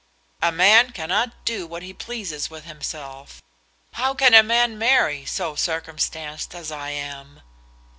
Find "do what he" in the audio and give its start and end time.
1.45-1.93